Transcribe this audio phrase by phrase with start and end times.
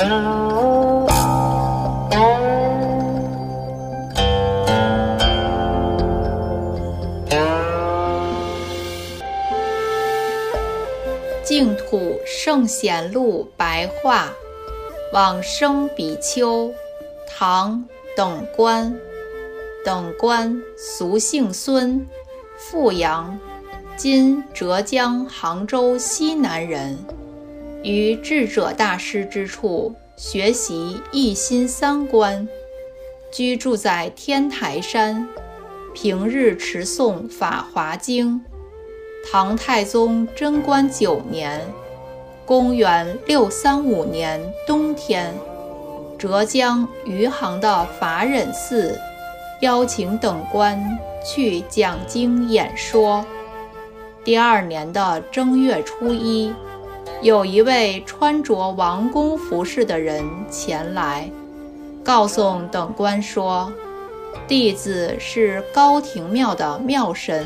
[0.00, 0.08] 净
[11.76, 14.32] 土圣贤录白话
[15.12, 16.72] 往生比丘
[17.28, 17.84] 唐
[18.16, 18.98] 等官
[19.84, 22.06] 等官俗姓孙
[22.56, 23.38] 阜阳
[23.98, 27.19] 今浙江杭州西南人。
[27.82, 32.46] 于智者大师之处学习一心三观，
[33.32, 35.26] 居住在天台山，
[35.94, 38.34] 平日持诵《法华经》。
[39.30, 41.60] 唐太宗贞观九年，
[42.44, 45.32] 公元六三五年冬天，
[46.18, 48.98] 浙江余杭的法忍寺
[49.62, 50.78] 邀请等官
[51.24, 53.24] 去讲经演说。
[54.22, 56.52] 第二年的正月初一，
[57.22, 61.30] 有一位穿着王公服饰的人前来，
[62.02, 63.70] 告诉等官说
[64.48, 67.44] ：“弟子是高亭庙的庙神。”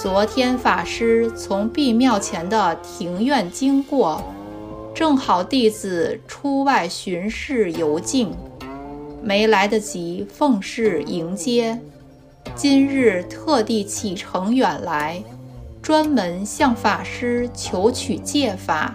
[0.00, 4.22] 昨天法师从闭庙前的庭院经过，
[4.94, 8.32] 正好弟子出外巡视游境，
[9.20, 11.76] 没来得及奉侍迎接。
[12.54, 15.20] 今日特地启程远来，
[15.88, 18.94] 专门向法师求取戒法。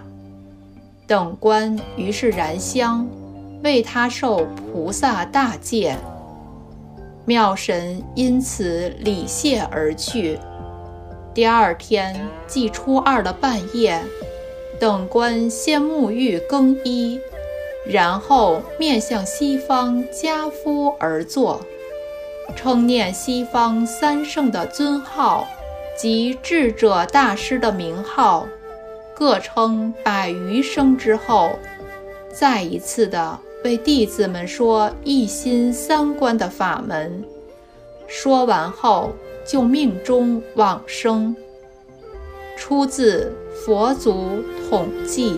[1.08, 3.04] 等官于是燃香，
[3.64, 5.96] 为他受菩萨大戒。
[7.24, 10.38] 妙神因此礼谢而去。
[11.34, 12.14] 第二天，
[12.46, 14.00] 即初二的半夜，
[14.78, 17.18] 等官先沐浴更衣，
[17.90, 21.60] 然后面向西方跏趺而坐，
[22.54, 25.48] 称念西方三圣的尊号
[25.96, 28.46] 及智者大师的名号，
[29.14, 31.58] 各称百余声之后，
[32.32, 37.24] 再一次的为弟子们说一心三观的法门。
[38.06, 39.12] 说完后。
[39.46, 41.36] 就命中往生，
[42.56, 45.34] 出自《佛祖统记》。